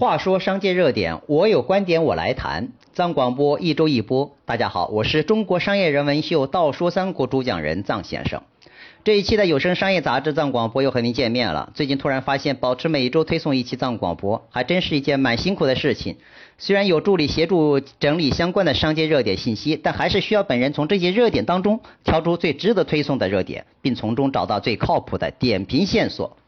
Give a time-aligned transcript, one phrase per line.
[0.00, 2.70] 话说商界热点，我有观点我来谈。
[2.94, 8.42] 藏广播一周一播，大家好，我是中国商业人文秀《道说三国》主讲人藏先生。
[9.04, 11.70] 这一期的有声商业杂志藏广播又和您见面了。
[11.74, 16.16] 最近突然发现，保持每周推送一期藏广播，还真是一件蛮辛苦的事情。
[16.56, 26.38] 虽然有助理协助整理相关的商界热点信息，但还是需要本人从这些热点当中挑出最值得推送的热点，并从中找到最靠谱的点评线索。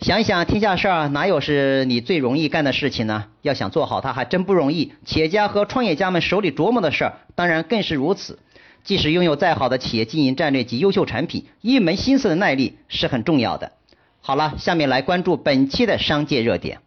[0.00, 3.24] 想一想，天下事儿哪有是你最容易干的事情呢？
[3.40, 4.92] 要想做好它，还真不容易。
[5.06, 8.38] 企业家和创业家们手里琢磨的事儿，当然更是如此。
[8.82, 13.72] 即使拥有再好的企业经营战略及优秀产品，一门心思的耐力是很重要的。
[14.20, 16.80] 好了，下面来关注本期的商界热点。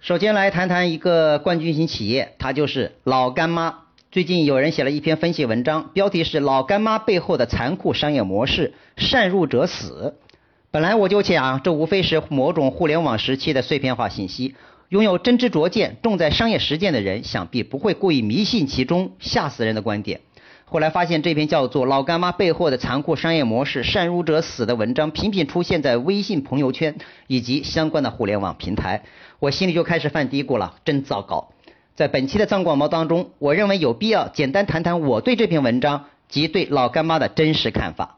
[0.00, 3.78] 首先来谈谈一个冠军型企业，它就是老干妈。
[4.12, 10.18] 最近有人写了一篇分析文章，标题是“老干妈背后的残酷商业模式，善入者死”。
[10.70, 14.54] 本来我就想，这无非是某种互联网时期的碎片化信息。
[14.90, 20.20] 拥有真知灼见、重在商业实践的人，想必不会故意迷信其中吓死人的观点。
[20.66, 26.96] 后来发现，这篇叫做《老干妈背后的残酷商业模式，善入者死》的文章，频频出现在微信朋友圈
[27.28, 29.04] 以及相关的互联网平台，
[29.38, 31.51] 我心里就开始犯嘀咕了，真糟糕。
[31.94, 38.16] 在本期的藏广播当中，我认为有必要简单谈谈我对这篇文章及对老干妈的真实看法。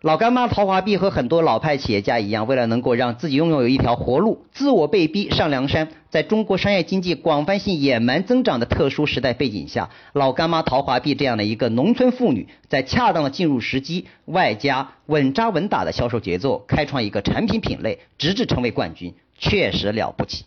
[0.00, 5.88] 老干妈陶华碧和很多老派企业家一样，为了能够让自己拥有一条活路，自我被逼上梁山。
[6.08, 20.44] 在中国商业经济广泛性野蛮增长的特殊时代背景下，老干妈陶华碧这样的一个农村妇女，在恰当的进入时机，外加稳扎稳打的销售节奏，开创一个产品品类，直至成为冠军，确实了不起。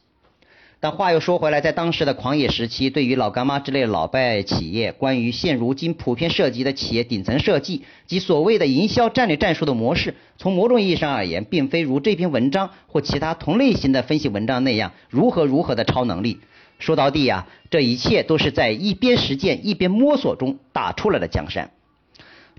[0.81, 16.39] 但话又说回来，在当时的狂野时期，对于老干妈之类的老败企业，关于现如今普遍涉及的企业顶层设计及所谓的营销战略战术的模式，从某种意义上而言，并非如这篇文章或其他同类型的分析文章那样如何如何的超能力。
[16.77, 21.71] 说到底啊，这一切都是在一边实践一边摸索中打出来的江山。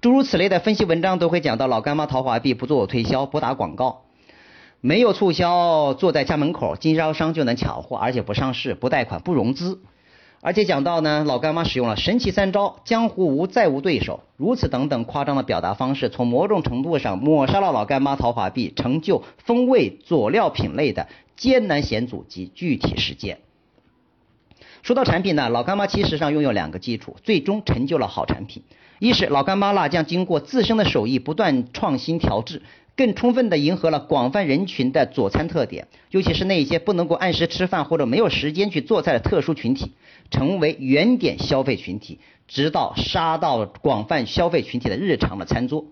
[0.03, 4.03] 诸如此类的分析文章都会讲到，老干妈陶华碧不做推销，不打广告。
[4.83, 9.81] 没有促销，坐在家门口，经销商就能抢货，而且不上市、不贷款、不融资。
[10.41, 23.41] 而且讲到呢，老干妈使用了神奇三招，江湖无再无对手，如此等等夸张的表达方式，从某种程度上抹杀了老干妈陶华碧成就风味佐料品类的艰难险阻及具体实践。
[24.81, 28.63] 说到产品呢，老干妈其实上拥有两个基础，最终成就了好产品。
[28.99, 32.63] 一是老干妈辣酱经过自身的手艺不断创新调制。
[32.97, 39.93] 更充分地迎合了广泛人群的佐餐特点，尤其是那些不能够按时吃饭或者没有时间去做菜的特殊群体，
[40.31, 45.85] 成为原点消费群体，直到杀到广泛消费群体的日常的餐桌。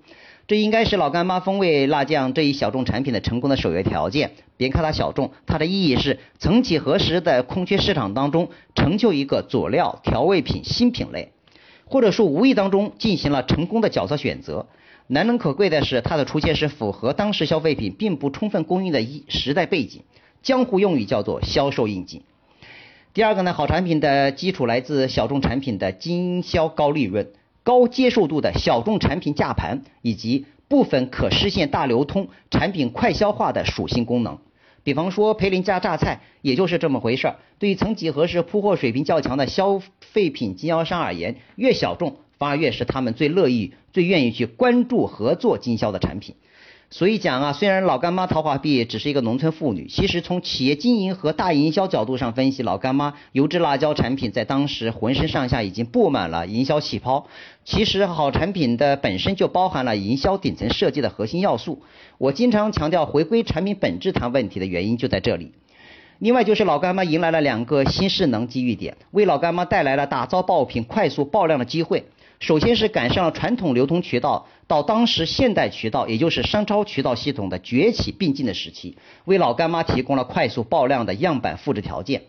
[0.46, 4.30] 这应该是老干妈风味辣酱这一小众产品的成功的首要条件。
[4.56, 11.32] 别看它小众，它的意义是曾几何时的空缺市场当中成就一个佐料调味品新品类，
[11.84, 14.66] 或者说无意当中进行了成功的角色选择。
[15.10, 20.02] 难能可贵的是，它的出现是符合当时消费品并不充分供应的一时代背景，
[20.42, 22.22] 江湖用语叫做销售应景。
[23.14, 27.32] 第二个呢，好产品的基础来自小众产品的经销高利润、
[27.62, 34.38] 高接受度的小众产品价盘，以及部分可实现大流通、产品快消化的属性功能。
[34.84, 37.36] 比方说培林家榨菜，也就是这么回事儿。
[37.58, 42.18] 对于曾几何时铺货水平较强的消费品经销商而言，越小众。
[42.38, 46.34] 反而越是他们最乐意、最愿意去关注合作经销的产品。
[46.90, 57.26] 所以讲啊，虽然老干妈陶华碧只是一个农村妇女，其实从企业经营和大营销角度上分析，老干妈油脂辣椒产品在当时浑身上下已经布满了营销气泡。
[57.66, 61.82] 其实好产品的本身就包含了营销顶层设计的核心要素。
[62.16, 65.52] 我经常强调回归产品本质谈问题的原因就在这里。
[66.18, 72.06] 另外就是老干妈迎来了两个新势能机遇点，为老干妈带来了打造爆品快速爆量的机会。
[72.40, 82.22] 首先是赶上了传统流通渠道到当时现代渠道，也就是商超渠道系统的崛起并进的时期，为老干妈提供了快速爆量的样板复制条件。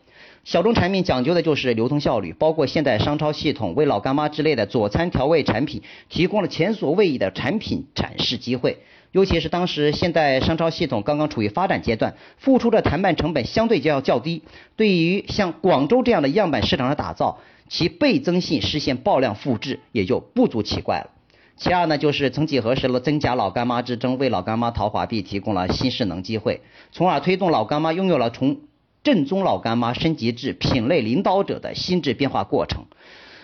[0.46, 8.80] 小众产品讲究的就是流通效率，包括现代商超系统为老干妈之类的佐餐调味产品提供了前所未有的产品展示机会。
[9.12, 14.44] 尤其是当时现代商超系统刚刚处于发展阶段，付出的谈判成本相对就要较低，
[14.76, 17.40] 对于像广州这样的样板市场的打造。
[17.70, 21.12] 其倍增性实现爆量复制也就不足奇怪了。
[21.56, 26.62] 其二呢，就是曾几何时的真假老干妈之争，为老干妈陶华碧提供了新势能机会，
[26.92, 28.62] 从而推动老干妈拥有了从
[29.04, 32.86] 正宗老干妈升级至品类领导者的心智变化过程。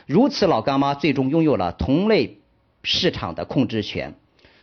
[0.06, 2.40] 如此，老干妈最终拥有了同类
[2.84, 4.16] 市场的控制权。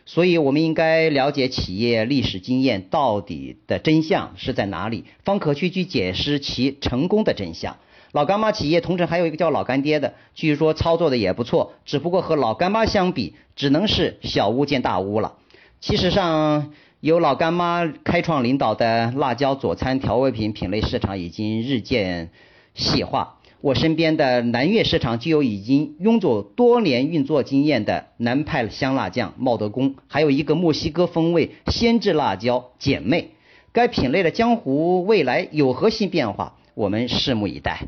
[0.05, 7.77] 所以我们应该了解企业历史经验到底的真相是在哪里，方可去去解释其成功的真相。
[8.13, 15.33] 老干妈企业同城还有一个叫老干爹的，据说操作的也不错，只不过和老干妈相比，只能是小巫见大巫了。
[15.81, 22.29] 其实上，由老干妈开创领导的辣椒佐餐调味品品类市场已经日渐
[22.75, 23.39] 细化。
[23.61, 33.31] 我身边的南粤市场就有已经拥有多年运作经验的南派香辣酱茂德宫，还有一个墨西哥风味鲜制辣椒简妹。
[33.71, 36.53] 该品类的江湖未来有何新变化？
[36.75, 37.87] 我们拭目以待。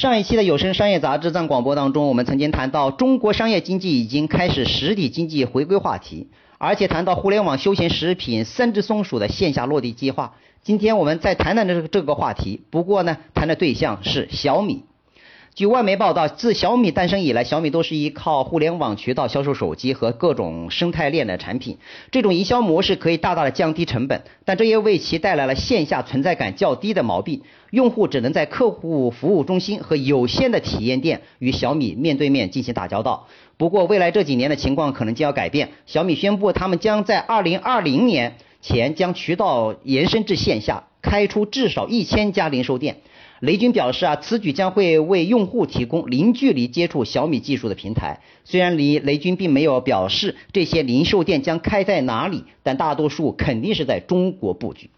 [0.00, 10.32] 上一期的有声商业杂志在广播当中，我们曾经谈到中国商业经济已经开始实体经济回归话题，而且谈到互联网休闲食品三只松鼠的线下落地计划。
[10.62, 14.84] 今天我们再谈谈这个这个话题，不过呢，谈的对象是小米。
[15.52, 21.76] 据外媒报道，自小米诞生以来，小米都是依靠互联网渠道销售手机和各种生态链的产品。
[22.12, 27.42] 这种营销模式可以大大的降低成本，但这也为其带来了线下存在感较低的毛病。
[27.70, 33.26] 用户只能在客户服务中心和有限的体验店与小米面对面进行打交道。
[33.56, 35.70] 不过，未来这几年的情况可能将要改变。
[35.84, 42.98] 小米宣布，他们将在2020年前将渠道延伸至线下，开出至少一千家零售店。
[43.40, 48.20] 雷军表示啊，此举将会为用户提供零距离接触小米技术的平台。
[48.44, 54.90] 虽然雷雷军并没有表示这些零售店将开在哪里，但大多数肯定是在中国布局。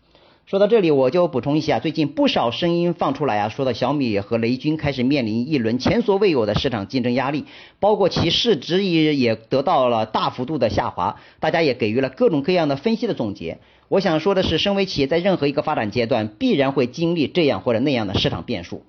[0.44, 7.46] 说到这里，我就补充一下，最近不少声音放出来啊，说到小米和雷军开始面临一轮前所未有的市场竞争压力，
[7.80, 11.16] 包括其市值也也得到了大幅度的下滑。
[11.40, 13.58] 大家也给予了各种各样的分析的总结。
[13.88, 18.82] 我想说的是，身为企业，在任何一个发展阶段，必然会经历这样或者那样的市场变数。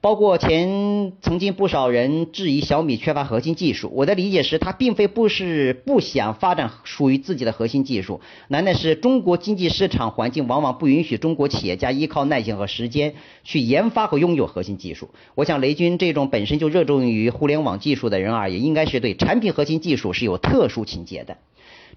[0.00, 15.10] 包括前曾经不少人质疑小米缺乏核心技术，我的理解是，他并非不是不想发展属于自己的核心技术，难的是中国经济市场环境往往不允许中国企业家依靠耐心和时间去研发和拥有核心技术。
[15.34, 21.36] 我想，雷军这种本身就热衷于互联网技术的人而言，应该是对产品核心技术是有特殊情结的。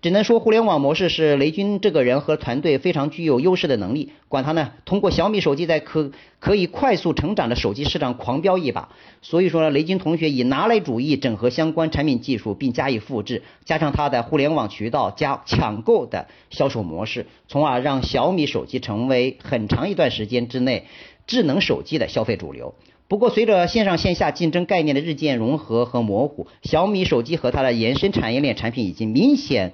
[0.01, 4.11] 只能说，互联网模式是雷军这个人和团队非常具有优势的能力。
[4.29, 8.89] 管他呢，通过小米手机在可可以快速成长的手机市场狂飙一把。
[9.21, 20.87] 所以说呢，雷军同学以拿来主义整合相关产品技术，并加以复制，加上他的互联网渠道加抢购的销售模式，从而让小米手机成为很长一段时间之内
[21.27, 22.73] 智能手机的消费主流。
[23.11, 29.73] 不过，随着线上线下竞争概念的日渐融合和模糊，小米手机和它的延伸产业链产品已经明显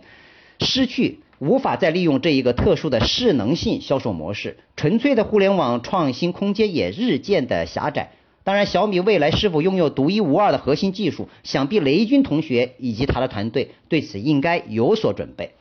[0.59, 8.09] 失去无法再利用这一个特殊的势能性销售模式，纯粹的互联网创新空间也日渐的狭窄。
[8.43, 15.51] 当然，小米未来是否拥有独一无二的核心技术，想必雷军同学以及他的团队对此应该有所准备。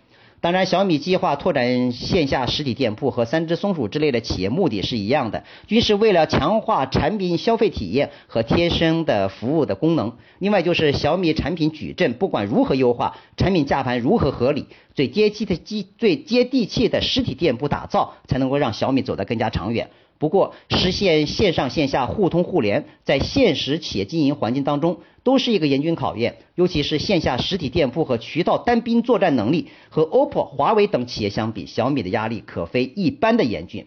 [0.46, 10.12] 当然，小米计划拓展线下实体店铺和三只松鼠之类的企业目的是一样的，均是为了强化产品消费体验和贴身的服务的功能。
[10.38, 19.90] 另外就是小米产品矩阵，不管如何优化，产品价盘如何合理，最接地的机最接地气的实体店铺打造，才能够让小米走得更加长远。
[20.18, 26.38] 不过，实现线上线下互通互联，在现实企业经营环境当中，都是一个严峻考验。
[26.54, 33.86] 尤其是线下实体店铺和渠道单兵作战能力，和 OPPO、华为等企业相比，小米的压力可非一般的严峻。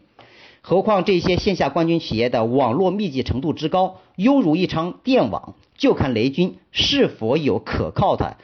[0.62, 8.38] 何况这些线下冠军企业的网络密集程度之高，犹如一场电网，就看雷军是否有可靠的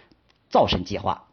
[0.49, 1.27] 造神计划。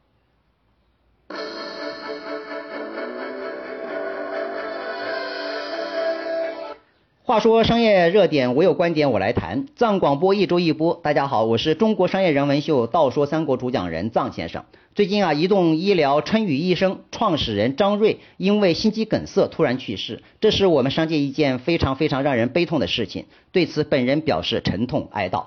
[7.32, 9.64] 话说商业热点，我有观点，我来谈。
[9.74, 14.66] 藏广播一周一播，大家好，我是中国商业人文秀《道说三国》主讲人藏先生。
[14.94, 23.24] 最近啊，移动医疗春雨医生创始人张瑞因为心肌梗塞突然去世，这是我们商界一件非常非常让人悲痛的事情。
[23.50, 25.44] 对此，本人表示沉痛哀悼。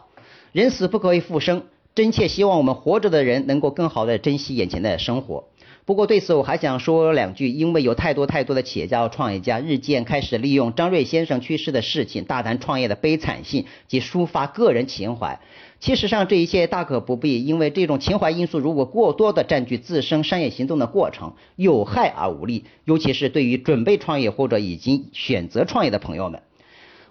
[0.54, 5.44] 人死不可以复生，真切希望我们活着的人能够更好的珍惜眼前的生活。
[5.86, 15.40] 不过对此我还想说两句，因为有太多太多的企业家和创业家日渐开始利用张瑞先生去世的事情，大谈创业的悲惨性及抒发个人情怀。
[15.80, 26.42] 其实上这一切大可不必，因为这种情怀因素如果过多的占据自身商业行动的过程，有害而无利，尤其是对于准备创业或者已经选择创业的朋友们。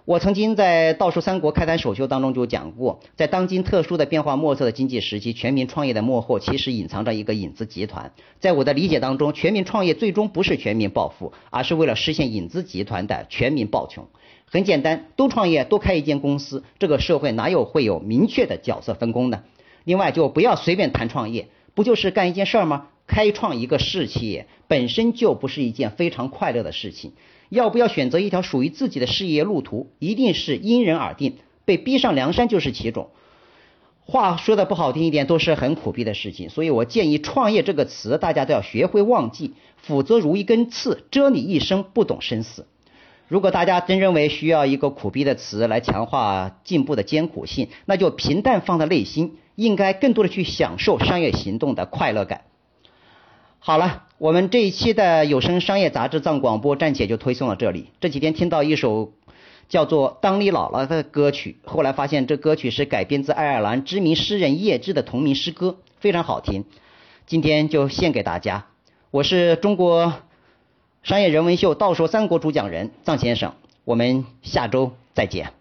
[0.05, 8.13] 我曾经在《道术三国开坛首秀》当中就讲过，在当今特殊的变化莫测的经济时期，全民创业的幕后其实隐藏着一个影子集团。
[8.39, 14.05] 在我的理解当中，全民创业最终不是全民暴富，而是为了实现影子集团的全民暴穷。
[14.45, 19.41] 很简单，都创业，多开一间公司，这个社会哪有会有明确的角色分工呢？
[19.85, 22.89] 另外，就不要随便谈创业，不就是干一件事儿吗？
[23.07, 27.13] 开创一个事业本身就不是一件非常快乐的事情，
[27.49, 31.37] 要不要选择一条属于自己的事业路途，一定是因人而定。
[31.65, 33.09] 被逼上梁山就是其中。
[34.07, 36.49] 话说的不好听一点，都是很苦逼的事情。
[36.51, 42.67] 所以我建议“创业”这个词，大家都要学会忘记，否则如一根刺，蛰你一生不懂生死。
[43.27, 52.41] 如果大家真认为需要一个苦逼的词来强化进步的艰苦性，那就平淡放在内心，应该更多的去享受商业行动的快乐感。
[53.67, 57.89] 好了，我们这一期的有声商业杂志藏广播暂且就推送到这里。
[57.99, 59.13] 这几天听到一首
[59.69, 66.63] 叫做《当你老了》的歌曲，后来发现这歌曲是改编自爱尔兰知名诗人叶芝的同名诗歌，非常好听。
[67.25, 68.67] 今天就献给大家。
[69.09, 70.13] 我是中国
[71.01, 75.53] 商业人文秀《道说三国》主讲人藏先生，我们下周再见。